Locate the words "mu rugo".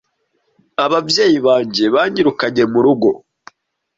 2.71-3.09